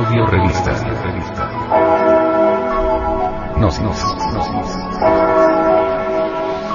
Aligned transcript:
Audio 0.00 0.26
Revista. 0.26 0.72
Gnosis. 3.54 4.02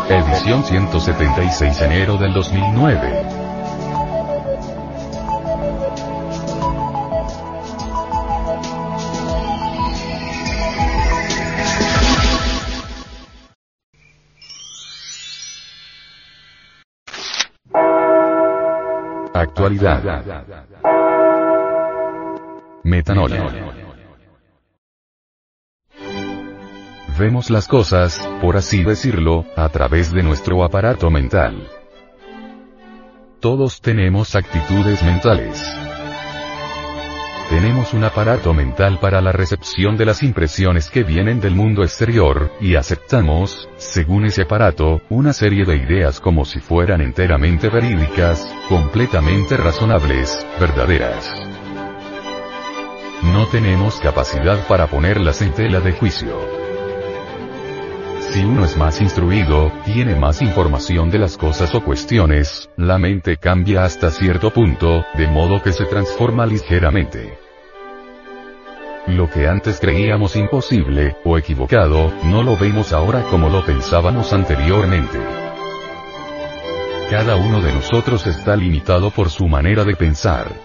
Edición 0.10 0.63
176 0.63 1.81
enero 1.81 2.17
del 2.17 2.33
2009. 2.33 3.26
Actualidad. 19.34 20.95
Metanoia. 22.85 23.73
Vemos 27.17 27.49
las 27.49 27.67
cosas, 27.67 28.20
por 28.41 28.58
así 28.58 28.84
decirlo, 28.84 29.44
a 29.55 29.70
través 29.70 30.11
de 30.11 30.21
nuestro 30.21 30.63
aparato 30.63 31.09
mental. 31.09 31.67
Todos 33.39 33.81
tenemos 33.81 34.35
actitudes 34.35 35.02
mentales. 35.02 35.67
Tenemos 37.49 37.95
un 37.95 38.03
aparato 38.03 38.53
mental 38.53 38.99
para 38.99 39.20
la 39.20 39.31
recepción 39.31 39.97
de 39.97 40.05
las 40.05 40.22
impresiones 40.22 40.91
que 40.91 41.02
vienen 41.02 41.39
del 41.39 41.55
mundo 41.55 41.81
exterior, 41.81 42.52
y 42.61 42.75
aceptamos, 42.75 43.67
según 43.77 44.25
ese 44.25 44.44
aparato, 44.44 45.02
una 45.09 45.33
serie 45.33 45.66
de 45.66 45.77
ideas 45.77 46.20
como 46.20 46.45
si 46.45 46.59
fueran 46.59 47.02
enteramente 47.02 47.67
verídicas, 47.70 48.47
completamente 48.70 49.58
razonables, 49.58 50.45
verdaderas. 50.59 51.55
No 53.23 53.47
tenemos 53.47 53.99
capacidad 53.99 54.67
para 54.67 54.88
ponerlas 54.88 55.41
en 55.41 55.53
tela 55.53 55.80
de 55.80 55.94
juicio. 55.94 56.38
Si 58.31 58.44
uno 58.44 58.66
es 58.66 58.75
más 58.75 58.99
instruido, 58.99 59.71
tiene 59.85 60.16
más 60.16 60.41
información 60.41 61.09
de 61.09 61.19
las 61.19 61.38
cosas 61.38 61.73
o 61.73 61.81
cuestiones, 61.81 62.69
la 62.75 62.97
mente 62.97 63.38
cambia 63.38 63.86
hasta 63.86 64.11
cierto 64.11 64.52
punto, 64.52 65.05
de 65.16 65.27
modo 65.27 65.63
que 65.63 65.71
se 65.71 65.86
transforma 65.86 66.45
ligeramente. 66.45 67.38
Lo 69.08 69.30
que 69.30 69.47
antes 69.47 69.80
creíamos 69.80 70.36
imposible, 70.36 71.16
o 71.23 71.38
equivocado, 71.38 72.11
no 72.23 72.43
lo 72.43 72.58
vemos 72.58 72.91
ahora 72.91 73.23
como 73.23 73.49
lo 73.49 73.63
pensábamos 73.63 74.33
anteriormente. 74.33 75.19
Cada 77.09 77.36
uno 77.36 77.61
de 77.61 77.71
nosotros 77.71 78.25
está 78.25 78.55
limitado 78.55 79.11
por 79.11 79.30
su 79.30 79.47
manera 79.47 79.83
de 79.83 79.95
pensar. 79.95 80.64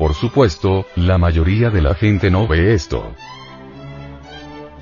Por 0.00 0.14
supuesto, 0.14 0.86
la 0.96 1.18
mayoría 1.18 1.68
de 1.68 1.82
la 1.82 1.94
gente 1.94 2.30
no 2.30 2.48
ve 2.48 2.72
esto. 2.72 3.14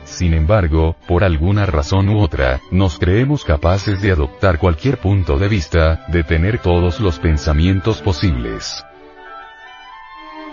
Sin 0.05 0.33
embargo, 0.33 0.95
por 1.09 1.25
alguna 1.25 1.67
razón 1.67 2.09
u 2.09 2.21
otra, 2.21 2.61
nos 2.71 3.01
creemos 3.01 3.45
capaces 3.45 4.01
de 4.01 4.13
adoptar 4.13 4.61
cualquier 4.61 4.99
punto 4.99 5.37
de 5.37 5.49
vista, 5.49 6.07
de 6.07 6.23
tener 6.23 6.61
todos 6.61 7.01
los 7.01 7.19
pensamientos 7.19 8.01
posibles. 8.01 8.85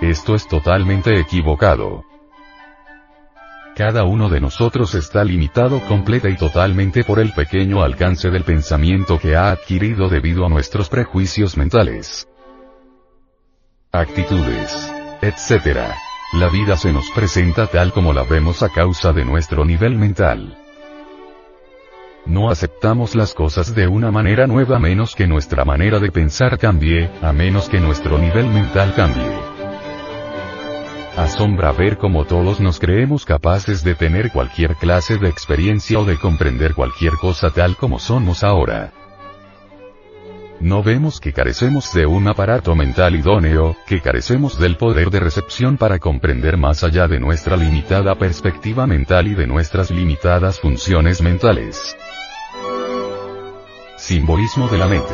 Esto 0.01 0.33
es 0.33 0.47
totalmente 0.47 1.19
equivocado. 1.19 2.03
Cada 3.75 4.03
uno 4.05 4.29
de 4.29 4.41
nosotros 4.41 4.95
está 4.95 5.23
limitado 5.23 5.79
completa 5.81 6.27
y 6.27 6.37
totalmente 6.37 7.03
por 7.03 7.19
el 7.19 7.33
pequeño 7.33 7.83
alcance 7.83 8.31
del 8.31 8.43
pensamiento 8.43 9.19
que 9.19 9.35
ha 9.35 9.51
adquirido 9.51 10.09
debido 10.09 10.43
a 10.43 10.49
nuestros 10.49 10.89
prejuicios 10.89 11.55
mentales, 11.55 12.27
actitudes, 13.99 14.91
etc. 15.21 15.79
La 16.33 16.49
vida 16.49 16.75
se 16.75 16.91
nos 16.91 17.09
presenta 17.11 17.67
tal 17.67 17.93
como 17.93 18.13
la 18.13 18.23
vemos 18.23 18.61
a 18.63 18.69
causa 18.69 19.13
de 19.13 19.23
nuestro 19.23 19.63
nivel 19.65 19.95
mental. 19.95 20.57
No 22.25 22.49
aceptamos 22.49 23.15
las 23.15 23.33
cosas 23.33 23.75
de 23.75 23.87
una 23.87 24.11
manera 24.11 24.47
nueva 24.47 24.77
a 24.77 24.79
menos 24.79 25.15
que 25.15 25.27
nuestra 25.27 25.63
manera 25.63 25.99
de 25.99 26.11
pensar 26.11 26.57
cambie, 26.57 27.09
a 27.21 27.31
menos 27.31 27.69
que 27.69 27.79
nuestro 27.79 28.17
nivel 28.17 28.47
mental 28.47 28.93
cambie. 28.95 29.55
Asombra 31.15 31.71
ver 31.71 31.97
cómo 31.97 32.25
todos 32.25 32.59
nos 32.59 32.79
creemos 32.79 33.23
capaces 33.23 33.83
de 33.83 33.95
tener 33.95 34.31
cualquier 34.31 34.75
clase 34.75 35.17
de 35.17 35.29
experiencia 35.29 35.99
o 35.99 36.05
de 36.05 36.17
comprender 36.17 36.73
cualquier 36.73 37.13
cosa 37.13 37.51
tal 37.51 37.77
como 37.77 37.99
somos 37.99 38.43
ahora. 38.43 39.04
No 40.59 40.81
vemos 40.81 41.19
que 41.19 41.33
carecemos 41.33 41.93
de 41.93 42.05
un 42.05 42.27
aparato 42.27 42.75
mental 42.75 43.15
idóneo, 43.15 43.75
que 43.85 43.99
carecemos 43.99 44.57
del 44.57 44.77
poder 44.77 45.09
de 45.09 45.19
recepción 45.19 45.77
para 45.77 45.99
comprender 45.99 46.57
más 46.57 46.83
allá 46.83 47.07
de 47.07 47.19
nuestra 47.19 47.57
limitada 47.57 48.15
perspectiva 48.15 48.87
mental 48.87 49.27
y 49.27 49.35
de 49.35 49.47
nuestras 49.47 49.91
limitadas 49.91 50.59
funciones 50.59 51.21
mentales. 51.21 51.95
Simbolismo 53.97 54.67
de 54.69 54.77
la 54.77 54.87
mente. 54.87 55.13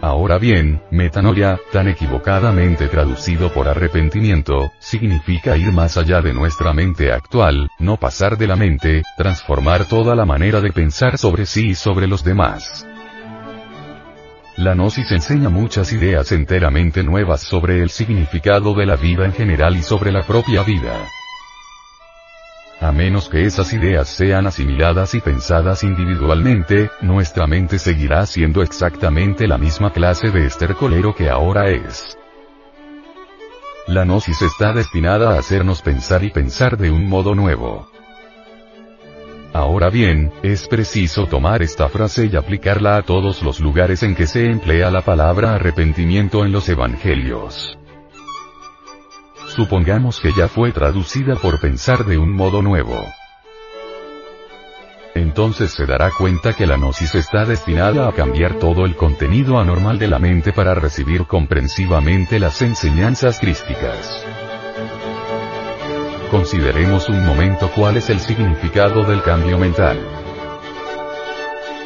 Ahora 0.00 0.38
bien, 0.38 0.82
metanoia, 0.90 1.60
tan 1.70 1.86
equivocadamente 1.86 2.88
traducido 2.88 3.52
por 3.52 3.68
arrepentimiento, 3.68 4.72
significa 4.80 5.56
ir 5.56 5.70
más 5.70 5.96
allá 5.96 6.20
de 6.20 6.32
nuestra 6.32 6.72
mente 6.72 7.12
actual, 7.12 7.70
no 7.78 7.98
pasar 7.98 8.36
de 8.36 8.48
la 8.48 8.56
mente, 8.56 9.02
transformar 9.16 9.84
toda 9.84 10.16
la 10.16 10.24
manera 10.24 10.60
de 10.60 10.72
pensar 10.72 11.18
sobre 11.18 11.46
sí 11.46 11.68
y 11.68 11.74
sobre 11.76 12.08
los 12.08 12.24
demás. 12.24 12.84
La 14.56 14.74
Gnosis 14.74 15.10
enseña 15.10 15.48
muchas 15.48 15.92
ideas 15.94 16.30
enteramente 16.30 17.02
nuevas 17.02 17.40
sobre 17.40 17.82
el 17.82 17.88
significado 17.88 18.74
de 18.74 18.84
la 18.84 18.96
vida 18.96 19.24
en 19.24 19.32
general 19.32 19.76
y 19.76 19.82
sobre 19.82 20.12
la 20.12 20.22
propia 20.26 20.62
vida. 20.62 21.08
A 22.78 22.92
menos 22.92 23.30
que 23.30 23.44
esas 23.44 23.72
ideas 23.72 24.08
sean 24.08 24.46
asimiladas 24.46 25.14
y 25.14 25.20
pensadas 25.20 25.84
individualmente, 25.84 26.90
nuestra 27.00 27.46
mente 27.46 27.78
seguirá 27.78 28.26
siendo 28.26 28.60
exactamente 28.62 29.46
la 29.46 29.56
misma 29.56 29.90
clase 29.90 30.30
de 30.30 30.46
estercolero 30.46 31.14
que 31.14 31.30
ahora 31.30 31.70
es. 31.70 32.18
La 33.86 34.04
gnosis 34.04 34.42
está 34.42 34.74
destinada 34.74 35.34
a 35.34 35.38
hacernos 35.38 35.80
pensar 35.80 36.24
y 36.24 36.30
pensar 36.30 36.76
de 36.76 36.90
un 36.90 37.08
modo 37.08 37.34
nuevo. 37.34 37.88
Ahora 39.52 39.90
bien, 39.90 40.32
es 40.42 40.66
preciso 40.66 41.26
tomar 41.26 41.62
esta 41.62 41.88
frase 41.90 42.30
y 42.32 42.36
aplicarla 42.36 42.96
a 42.96 43.02
todos 43.02 43.42
los 43.42 43.60
lugares 43.60 44.02
en 44.02 44.14
que 44.14 44.26
se 44.26 44.46
emplea 44.46 44.90
la 44.90 45.02
palabra 45.02 45.54
arrepentimiento 45.54 46.44
en 46.44 46.52
los 46.52 46.68
evangelios. 46.70 47.78
Supongamos 49.54 50.20
que 50.20 50.32
ya 50.32 50.48
fue 50.48 50.72
traducida 50.72 51.36
por 51.36 51.60
pensar 51.60 52.06
de 52.06 52.16
un 52.16 52.32
modo 52.32 52.62
nuevo. 52.62 52.98
Entonces 55.14 55.72
se 55.72 55.84
dará 55.84 56.10
cuenta 56.16 56.54
que 56.54 56.66
la 56.66 56.78
gnosis 56.78 57.14
está 57.14 57.44
destinada 57.44 58.08
a 58.08 58.12
cambiar 58.12 58.58
todo 58.58 58.86
el 58.86 58.96
contenido 58.96 59.58
anormal 59.58 59.98
de 59.98 60.08
la 60.08 60.18
mente 60.18 60.54
para 60.54 60.74
recibir 60.74 61.26
comprensivamente 61.26 62.38
las 62.38 62.62
enseñanzas 62.62 63.38
crísticas. 63.38 64.26
Consideremos 66.32 67.10
un 67.10 67.26
momento 67.26 67.70
cuál 67.76 67.98
es 67.98 68.08
el 68.08 68.18
significado 68.18 69.04
del 69.04 69.22
cambio 69.22 69.58
mental. 69.58 70.00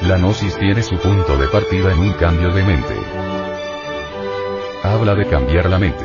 La 0.03 0.19
gnosis 0.19 0.57
tiene 0.57 0.85
su 0.85 0.97
punto 0.99 1.37
de 1.37 1.49
partida 1.49 1.93
en 1.93 1.99
un 1.99 2.13
cambio 2.13 2.53
de 2.53 2.63
mente. 2.63 2.95
Habla 4.85 5.17
de 5.17 5.27
cambiar 5.27 5.69
la 5.69 5.81
mente. 5.81 6.05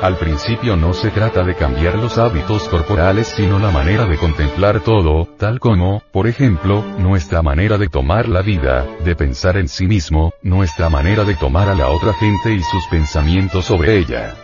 Al 0.00 0.16
principio 0.16 0.76
no 0.76 0.94
se 0.94 1.10
trata 1.10 1.42
de 1.42 1.56
cambiar 1.56 1.96
los 1.96 2.18
hábitos 2.18 2.68
corporales 2.68 3.34
sino 3.36 3.58
la 3.58 3.72
manera 3.72 4.06
de 4.06 4.16
contemplar 4.16 4.78
todo, 4.78 5.26
tal 5.36 5.58
como, 5.58 6.04
por 6.12 6.28
ejemplo, 6.28 6.84
nuestra 6.98 7.42
manera 7.42 7.78
de 7.78 7.88
tomar 7.88 8.28
la 8.28 8.42
vida, 8.42 8.86
de 9.04 9.16
pensar 9.16 9.56
en 9.56 9.66
sí 9.66 9.88
mismo, 9.88 10.32
nuestra 10.40 10.88
manera 10.88 11.24
de 11.24 11.34
tomar 11.34 11.68
a 11.68 11.74
la 11.74 11.88
otra 11.88 12.12
gente 12.12 12.52
y 12.54 12.62
sus 12.62 12.86
pensamientos 12.86 13.64
sobre 13.64 13.98
ella. 13.98 14.36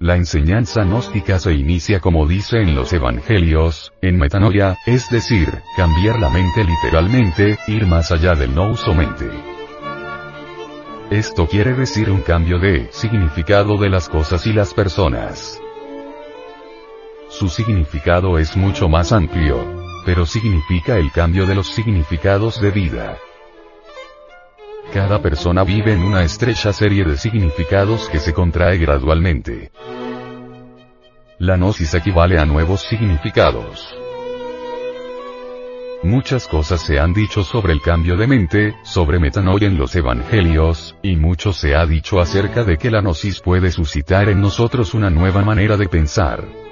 La 0.00 0.14
enseñanza 0.14 0.84
gnóstica 0.84 1.40
se 1.40 1.54
inicia 1.54 1.98
como 1.98 2.28
dice 2.28 2.58
en 2.62 2.76
los 2.76 2.92
evangelios, 2.92 3.92
en 4.00 4.16
metanoia, 4.16 4.78
es 4.86 5.10
decir, 5.10 5.48
cambiar 5.76 6.20
la 6.20 6.30
mente 6.30 6.62
literalmente, 6.62 7.58
ir 7.66 7.84
más 7.84 8.12
allá 8.12 8.36
del 8.36 8.54
no 8.54 8.70
uso 8.70 8.94
mente. 8.94 9.28
Esto 11.10 11.48
quiere 11.48 11.74
decir 11.74 12.10
un 12.10 12.20
cambio 12.20 12.60
de 12.60 12.86
significado 12.92 13.76
de 13.76 13.88
las 13.88 14.08
cosas 14.08 14.46
y 14.46 14.52
las 14.52 14.72
personas. 14.72 15.60
Su 17.28 17.48
significado 17.48 18.38
es 18.38 18.56
mucho 18.56 18.88
más 18.88 19.10
amplio, 19.10 19.82
pero 20.06 20.26
significa 20.26 20.96
el 20.96 21.10
cambio 21.10 21.44
de 21.44 21.56
los 21.56 21.66
significados 21.66 22.60
de 22.60 22.70
vida. 22.70 23.18
Cada 24.92 25.20
persona 25.20 25.64
vive 25.64 25.92
en 25.92 26.02
una 26.02 26.22
estrecha 26.22 26.72
serie 26.72 27.04
de 27.04 27.18
significados 27.18 28.08
que 28.08 28.18
se 28.18 28.32
contrae 28.32 28.78
gradualmente. 28.78 29.70
La 31.38 31.56
gnosis 31.56 31.92
equivale 31.92 32.38
a 32.38 32.46
nuevos 32.46 32.80
significados. 32.88 33.94
Muchas 36.02 36.48
cosas 36.48 36.80
se 36.80 36.98
han 36.98 37.12
dicho 37.12 37.44
sobre 37.44 37.74
el 37.74 37.82
cambio 37.82 38.16
de 38.16 38.26
mente, 38.26 38.76
sobre 38.82 39.18
metanoia 39.18 39.66
en 39.66 39.76
los 39.76 39.94
evangelios, 39.94 40.96
y 41.02 41.16
mucho 41.16 41.52
se 41.52 41.74
ha 41.74 41.84
dicho 41.84 42.18
acerca 42.18 42.64
de 42.64 42.78
que 42.78 42.90
la 42.90 43.02
gnosis 43.02 43.40
puede 43.40 43.70
suscitar 43.70 44.30
en 44.30 44.40
nosotros 44.40 44.94
una 44.94 45.10
nueva 45.10 45.42
manera 45.42 45.76
de 45.76 45.88
pensar. 45.88 46.67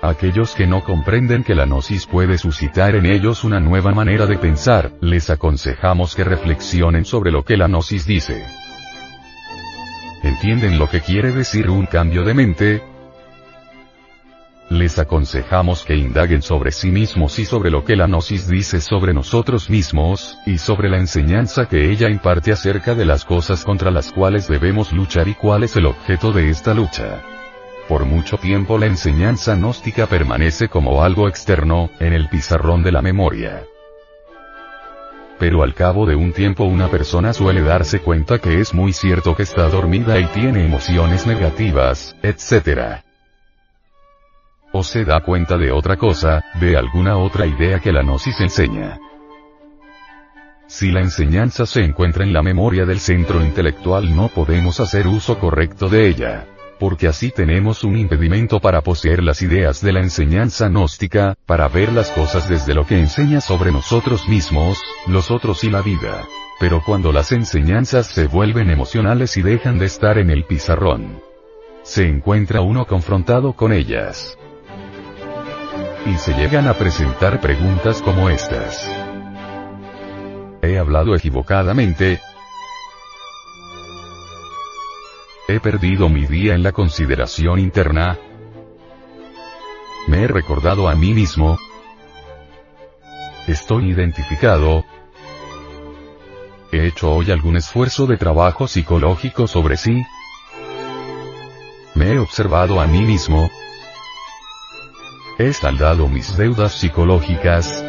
Aquellos 0.00 0.54
que 0.54 0.66
no 0.66 0.84
comprenden 0.84 1.42
que 1.42 1.54
la 1.54 1.66
gnosis 1.66 2.06
puede 2.06 2.38
suscitar 2.38 2.94
en 2.94 3.06
ellos 3.06 3.42
una 3.42 3.58
nueva 3.58 3.92
manera 3.92 4.26
de 4.26 4.38
pensar, 4.38 4.92
les 5.00 5.28
aconsejamos 5.28 6.14
que 6.14 6.22
reflexionen 6.22 7.04
sobre 7.04 7.32
lo 7.32 7.44
que 7.44 7.56
la 7.56 7.66
gnosis 7.66 8.06
dice. 8.06 8.44
¿Entienden 10.22 10.78
lo 10.78 10.88
que 10.88 11.00
quiere 11.00 11.32
decir 11.32 11.70
un 11.70 11.86
cambio 11.86 12.24
de 12.24 12.34
mente? 12.34 12.82
Les 14.70 14.98
aconsejamos 14.98 15.82
que 15.82 15.96
indaguen 15.96 16.42
sobre 16.42 16.72
sí 16.72 16.90
mismos 16.90 17.38
y 17.38 17.46
sobre 17.46 17.70
lo 17.70 17.84
que 17.84 17.96
la 17.96 18.06
Gnosis 18.06 18.48
dice 18.48 18.82
sobre 18.82 19.14
nosotros 19.14 19.70
mismos, 19.70 20.36
y 20.44 20.58
sobre 20.58 20.90
la 20.90 20.98
enseñanza 20.98 21.66
que 21.66 21.90
ella 21.90 22.10
imparte 22.10 22.52
acerca 22.52 22.94
de 22.94 23.06
las 23.06 23.24
cosas 23.24 23.64
contra 23.64 23.90
las 23.90 24.12
cuales 24.12 24.46
debemos 24.46 24.92
luchar 24.92 25.26
y 25.26 25.34
cuál 25.34 25.62
es 25.64 25.74
el 25.76 25.86
objeto 25.86 26.32
de 26.32 26.50
esta 26.50 26.74
lucha. 26.74 27.37
Por 27.88 28.04
mucho 28.04 28.36
tiempo 28.36 28.78
la 28.78 28.86
enseñanza 28.86 29.56
gnóstica 29.56 30.06
permanece 30.06 30.68
como 30.68 31.02
algo 31.02 31.26
externo, 31.26 31.90
en 31.98 32.12
el 32.12 32.28
pizarrón 32.28 32.82
de 32.82 32.92
la 32.92 33.02
memoria. 33.02 33.64
Pero 35.38 35.62
al 35.62 35.74
cabo 35.74 36.04
de 36.04 36.14
un 36.14 36.32
tiempo 36.32 36.64
una 36.64 36.88
persona 36.88 37.32
suele 37.32 37.62
darse 37.62 38.00
cuenta 38.00 38.38
que 38.38 38.60
es 38.60 38.74
muy 38.74 38.92
cierto 38.92 39.34
que 39.34 39.44
está 39.44 39.68
dormida 39.68 40.18
y 40.18 40.26
tiene 40.26 40.64
emociones 40.64 41.26
negativas, 41.26 42.14
etc 42.22 43.02
o 44.72 44.82
se 44.82 45.04
da 45.04 45.20
cuenta 45.20 45.56
de 45.56 45.72
otra 45.72 45.96
cosa, 45.96 46.44
de 46.60 46.76
alguna 46.76 47.16
otra 47.16 47.46
idea 47.46 47.80
que 47.80 47.92
la 47.92 48.02
gnosis 48.02 48.40
enseña. 48.40 48.98
Si 50.66 50.90
la 50.90 51.00
enseñanza 51.00 51.64
se 51.64 51.82
encuentra 51.82 52.24
en 52.24 52.32
la 52.32 52.42
memoria 52.42 52.84
del 52.84 53.00
centro 53.00 53.42
intelectual 53.42 54.14
no 54.14 54.28
podemos 54.28 54.80
hacer 54.80 55.06
uso 55.06 55.38
correcto 55.38 55.88
de 55.88 56.08
ella. 56.08 56.46
Porque 56.78 57.08
así 57.08 57.30
tenemos 57.30 57.82
un 57.82 57.96
impedimento 57.96 58.60
para 58.60 58.82
poseer 58.82 59.22
las 59.22 59.42
ideas 59.42 59.80
de 59.80 59.92
la 59.92 60.00
enseñanza 60.00 60.68
gnóstica, 60.68 61.36
para 61.44 61.68
ver 61.68 61.92
las 61.92 62.10
cosas 62.10 62.48
desde 62.48 62.74
lo 62.74 62.86
que 62.86 62.98
enseña 62.98 63.40
sobre 63.40 63.72
nosotros 63.72 64.28
mismos, 64.28 64.80
los 65.06 65.30
otros 65.30 65.64
y 65.64 65.70
la 65.70 65.82
vida. 65.82 66.26
Pero 66.60 66.82
cuando 66.84 67.12
las 67.12 67.32
enseñanzas 67.32 68.06
se 68.06 68.26
vuelven 68.26 68.70
emocionales 68.70 69.36
y 69.36 69.42
dejan 69.42 69.78
de 69.78 69.86
estar 69.86 70.18
en 70.18 70.30
el 70.30 70.44
pizarrón, 70.44 71.20
se 71.82 72.06
encuentra 72.06 72.60
uno 72.60 72.86
confrontado 72.86 73.54
con 73.54 73.72
ellas 73.72 74.38
y 76.06 76.16
se 76.16 76.32
llegan 76.34 76.66
a 76.68 76.74
presentar 76.74 77.40
preguntas 77.40 78.00
como 78.02 78.30
estas. 78.30 78.90
¿He 80.62 80.78
hablado 80.78 81.14
equivocadamente? 81.14 82.20
¿He 85.50 85.60
perdido 85.60 86.10
mi 86.10 86.26
día 86.26 86.54
en 86.54 86.62
la 86.62 86.72
consideración 86.72 87.58
interna? 87.58 88.18
¿Me 90.06 90.24
he 90.24 90.26
recordado 90.26 90.90
a 90.90 90.94
mí 90.94 91.14
mismo? 91.14 91.58
¿Estoy 93.46 93.92
identificado? 93.92 94.84
¿He 96.70 96.86
hecho 96.86 97.10
hoy 97.12 97.30
algún 97.30 97.56
esfuerzo 97.56 98.06
de 98.06 98.18
trabajo 98.18 98.68
psicológico 98.68 99.46
sobre 99.46 99.78
sí? 99.78 100.04
¿Me 101.94 102.12
he 102.12 102.18
observado 102.18 102.78
a 102.78 102.86
mí 102.86 103.00
mismo? 103.00 103.50
He 105.38 105.54
saldado 105.54 106.08
mis 106.08 106.36
deudas 106.36 106.72
psicológicas. 106.72 107.82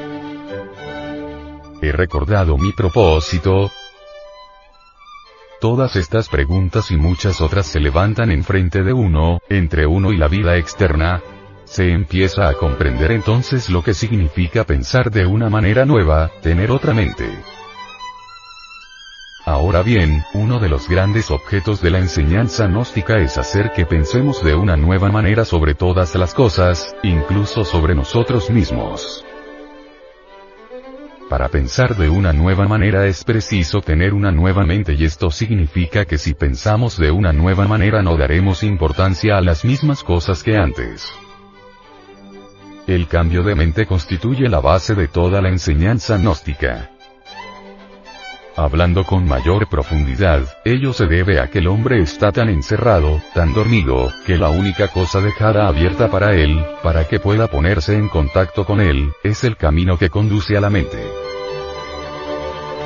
He 1.82 1.92
recordado 1.92 2.58
mi 2.58 2.72
propósito. 2.72 3.70
Todas 5.60 5.98
estas 5.98 6.30
preguntas 6.30 6.90
y 6.90 6.96
muchas 6.96 7.42
otras 7.42 7.68
se 7.68 7.82
levantan 7.82 8.32
enfrente 8.32 8.82
de 8.82 8.94
uno, 8.94 9.42
entre 9.50 9.86
uno 9.86 10.14
y 10.14 10.18
la 10.18 10.30
vida 10.30 10.56
externa. 10.56 11.22
Se 11.66 11.92
empieza 11.92 12.48
a 12.48 12.54
comprender 12.54 13.12
entonces 13.12 13.70
lo 13.70 13.84
que 13.84 13.94
significa 13.94 14.64
pensar 14.64 15.12
de 15.12 15.26
una 15.26 15.50
manera 15.50 15.86
nueva, 15.86 16.32
tener 16.42 16.72
otra 16.72 16.94
mente. 16.94 17.26
Ahora 19.46 19.82
bien, 19.82 20.24
uno 20.34 20.60
de 20.60 20.70
los 20.70 20.88
grandes 20.88 21.30
objetos 21.30 21.82
de 21.82 21.90
la 21.90 22.00
enseñanza 22.00 22.68
gnóstica 22.68 23.18
es 23.18 23.38
hacer 23.38 23.74
que 23.74 23.86
pensemos 23.86 24.42
de 24.42 24.56
una 24.56 24.78
nueva 24.78 25.10
manera 25.10 25.44
sobre 25.44 25.76
todas 25.76 26.16
las 26.16 26.34
cosas, 26.34 26.96
incluso 27.04 27.66
sobre 27.66 27.96
nosotros 27.96 28.50
mismos. 28.50 29.26
Para 31.30 31.48
pensar 31.48 31.96
de 31.96 32.10
una 32.10 32.34
nueva 32.34 32.68
manera 32.68 33.06
es 33.06 33.24
preciso 33.24 33.82
tener 33.82 34.16
una 34.16 34.32
nueva 34.32 34.66
mente 34.66 34.96
y 34.96 35.06
esto 35.06 35.30
significa 35.30 36.06
que 36.06 36.18
si 36.18 36.34
pensamos 36.34 36.98
de 36.98 37.12
una 37.12 37.32
nueva 37.32 37.68
manera 37.68 38.02
no 38.02 38.18
daremos 38.18 38.64
importancia 38.64 39.38
a 39.38 39.42
las 39.42 39.64
mismas 39.64 40.04
cosas 40.04 40.42
que 40.42 40.58
antes. 40.58 41.14
El 42.88 43.08
cambio 43.08 43.44
de 43.44 43.54
mente 43.54 43.86
constituye 43.86 44.50
la 44.50 44.60
base 44.60 44.96
de 44.96 45.08
toda 45.08 45.40
la 45.40 45.50
enseñanza 45.50 46.18
gnóstica. 46.18 46.90
Hablando 48.56 49.04
con 49.04 49.28
mayor 49.28 49.70
profundidad, 49.70 50.42
ello 50.66 50.94
se 50.94 51.06
debe 51.06 51.40
a 51.40 51.48
que 51.52 51.60
el 51.60 51.68
hombre 51.68 52.02
está 52.02 52.32
tan 52.32 52.50
encerrado, 52.50 53.22
tan 53.36 53.54
dormido, 53.54 54.12
que 54.26 54.36
la 54.36 54.50
única 54.50 54.88
cosa 54.88 55.22
dejada 55.22 55.68
abierta 55.68 56.10
para 56.10 56.34
él, 56.34 56.66
para 56.82 57.08
que 57.08 57.20
pueda 57.20 57.48
ponerse 57.48 57.96
en 57.96 58.10
contacto 58.10 58.66
con 58.66 58.82
él, 58.82 59.14
es 59.24 59.44
el 59.44 59.56
camino 59.56 59.98
que 60.00 60.10
conduce 60.10 60.58
a 60.58 60.62
la 60.62 60.72
mente. 60.72 61.19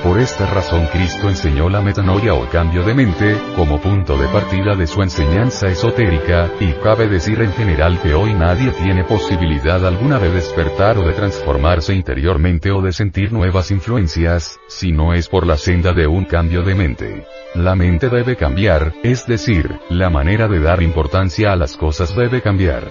Por 0.04 0.20
esta 0.20 0.46
razón 0.48 0.86
Cristo 0.92 1.30
enseñó 1.30 1.70
la 1.70 1.82
metanoia 1.82 2.34
o 2.34 2.50
cambio 2.50 2.84
de 2.84 2.94
mente, 2.94 3.38
como 3.56 3.80
punto 3.80 4.18
de 4.18 4.28
partida 4.28 4.76
de 4.76 4.86
su 4.86 5.02
enseñanza 5.02 5.68
esotérica, 5.68 6.52
y 6.60 6.74
cabe 6.74 7.08
decir 7.08 7.42
en 7.42 7.54
general 7.54 7.98
que 8.02 8.14
hoy 8.14 8.34
nadie 8.34 8.72
tiene 8.72 9.06
posibilidad 9.06 9.86
alguna 9.88 10.20
de 10.20 10.30
despertar 10.30 10.98
o 10.98 11.08
de 11.08 11.14
transformarse 11.14 11.94
interiormente 11.94 12.70
o 12.72 12.82
de 12.82 12.92
sentir 12.92 13.32
nuevas 13.32 13.72
influencias, 13.72 14.60
si 14.68 14.92
no 14.92 15.14
es 15.14 15.30
por 15.30 15.48
la 15.48 15.56
senda 15.56 15.94
de 15.94 16.06
un 16.06 16.26
cambio 16.26 16.64
de 16.64 16.76
mente. 16.76 17.26
La 17.56 17.74
mente 17.76 18.10
debe 18.10 18.36
cambiar, 18.36 18.94
es 19.04 19.26
decir, 19.26 19.80
la 19.90 20.10
manera 20.10 20.50
de 20.50 20.60
dar 20.60 20.82
importancia 20.82 21.54
a 21.54 21.56
las 21.56 21.78
cosas 21.78 22.14
debe 22.14 22.42
cambiar. 22.42 22.90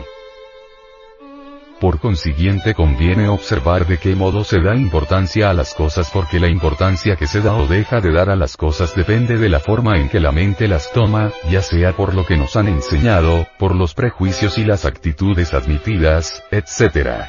Por 1.82 1.98
consiguiente 1.98 2.74
conviene 2.74 3.26
observar 3.28 3.88
de 3.88 3.98
qué 3.98 4.14
modo 4.14 4.44
se 4.44 4.60
da 4.60 4.76
importancia 4.76 5.50
a 5.50 5.52
las 5.52 5.74
cosas 5.74 6.08
porque 6.12 6.38
la 6.38 6.46
importancia 6.46 7.16
que 7.16 7.26
se 7.26 7.40
da 7.40 7.56
o 7.56 7.66
deja 7.66 8.00
de 8.00 8.12
dar 8.12 8.30
a 8.30 8.36
las 8.36 8.56
cosas 8.56 8.94
depende 8.94 9.36
de 9.36 9.48
la 9.48 9.58
forma 9.58 9.98
en 9.98 10.08
que 10.08 10.20
la 10.20 10.30
mente 10.30 10.68
las 10.68 10.92
toma, 10.92 11.32
ya 11.50 11.60
sea 11.60 11.96
por 11.96 12.14
lo 12.14 12.24
que 12.24 12.36
nos 12.36 12.54
han 12.54 12.68
enseñado, 12.68 13.48
por 13.58 13.74
los 13.74 13.94
prejuicios 13.94 14.58
y 14.58 14.64
las 14.64 14.84
actitudes 14.84 15.54
admitidas, 15.54 16.44
etc. 16.52 17.24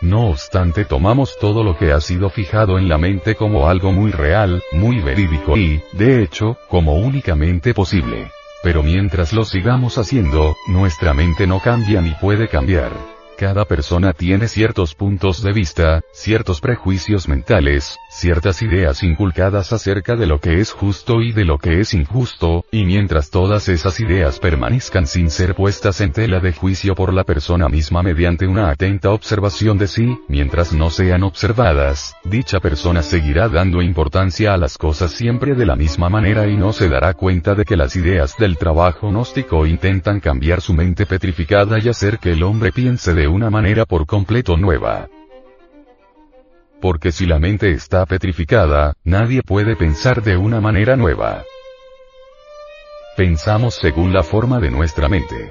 No 0.00 0.28
obstante 0.28 0.84
tomamos 0.84 1.36
todo 1.40 1.64
lo 1.64 1.76
que 1.76 1.90
ha 1.90 2.00
sido 2.00 2.30
fijado 2.30 2.78
en 2.78 2.88
la 2.88 2.96
mente 2.96 3.34
como 3.34 3.68
algo 3.68 3.90
muy 3.90 4.12
real, 4.12 4.62
muy 4.70 5.00
verídico 5.00 5.56
y, 5.56 5.82
de 5.94 6.22
hecho, 6.22 6.56
como 6.68 6.94
únicamente 6.94 7.74
posible. 7.74 8.30
Pero 8.66 8.82
mientras 8.82 9.32
lo 9.32 9.44
sigamos 9.44 9.96
haciendo, 9.96 10.56
nuestra 10.66 11.14
mente 11.14 11.46
no 11.46 11.60
cambia 11.60 12.02
ni 12.02 12.14
puede 12.14 12.48
cambiar. 12.48 13.15
Cada 13.38 13.66
persona 13.66 14.14
tiene 14.14 14.48
ciertos 14.48 14.94
puntos 14.94 15.42
de 15.42 15.52
vista, 15.52 16.00
ciertos 16.14 16.62
prejuicios 16.62 17.28
mentales, 17.28 17.98
ciertas 18.08 18.62
ideas 18.62 19.02
inculcadas 19.02 19.74
acerca 19.74 20.16
de 20.16 20.26
lo 20.26 20.40
que 20.40 20.60
es 20.60 20.72
justo 20.72 21.20
y 21.20 21.32
de 21.32 21.44
lo 21.44 21.58
que 21.58 21.80
es 21.80 21.92
injusto, 21.92 22.64
y 22.72 22.86
mientras 22.86 23.28
todas 23.28 23.68
esas 23.68 24.00
ideas 24.00 24.38
permanezcan 24.38 25.06
sin 25.06 25.28
ser 25.28 25.54
puestas 25.54 26.00
en 26.00 26.12
tela 26.12 26.40
de 26.40 26.54
juicio 26.54 26.94
por 26.94 27.12
la 27.12 27.24
persona 27.24 27.68
misma 27.68 28.02
mediante 28.02 28.46
una 28.46 28.70
atenta 28.70 29.10
observación 29.10 29.76
de 29.76 29.88
sí, 29.88 30.18
mientras 30.28 30.72
no 30.72 30.88
sean 30.88 31.22
observadas, 31.22 32.14
dicha 32.24 32.58
persona 32.60 33.02
seguirá 33.02 33.50
dando 33.50 33.82
importancia 33.82 34.54
a 34.54 34.56
las 34.56 34.78
cosas 34.78 35.10
siempre 35.10 35.54
de 35.54 35.66
la 35.66 35.76
misma 35.76 36.08
manera 36.08 36.46
y 36.46 36.56
no 36.56 36.72
se 36.72 36.88
dará 36.88 37.12
cuenta 37.12 37.54
de 37.54 37.66
que 37.66 37.76
las 37.76 37.96
ideas 37.96 38.34
del 38.38 38.56
trabajo 38.56 39.10
gnóstico 39.10 39.66
intentan 39.66 40.20
cambiar 40.20 40.62
su 40.62 40.72
mente 40.72 41.04
petrificada 41.04 41.78
y 41.78 41.90
hacer 41.90 42.18
que 42.18 42.32
el 42.32 42.42
hombre 42.42 42.72
piense 42.72 43.12
una 43.28 43.50
manera 43.50 43.84
por 43.84 44.06
completo 44.06 44.56
nueva. 44.56 45.08
Porque 46.80 47.12
si 47.12 47.26
la 47.26 47.38
mente 47.38 47.70
está 47.70 48.04
petrificada, 48.06 48.94
nadie 49.04 49.42
puede 49.42 49.76
pensar 49.76 50.22
de 50.22 50.36
una 50.36 50.60
manera 50.60 50.96
nueva. 50.96 51.44
Pensamos 53.16 53.74
según 53.74 54.12
la 54.12 54.22
forma 54.22 54.60
de 54.60 54.70
nuestra 54.70 55.08
mente. 55.08 55.50